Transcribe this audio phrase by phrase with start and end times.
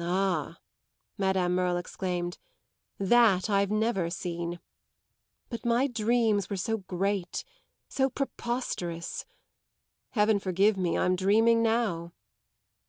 [0.00, 0.58] "Ah,"
[1.18, 2.38] Madame Merle exclaimed,
[2.98, 4.58] "that I've never seen!
[5.50, 7.44] But my dreams were so great
[7.88, 9.24] so preposterous.
[10.10, 12.12] Heaven forgive me, I'm dreaming now!"